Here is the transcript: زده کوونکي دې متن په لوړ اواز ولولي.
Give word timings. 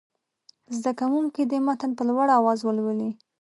زده 0.77 0.91
کوونکي 0.99 1.41
دې 1.51 1.59
متن 1.65 1.91
په 1.97 2.03
لوړ 2.09 2.27
اواز 2.39 2.59
ولولي. 2.63 3.09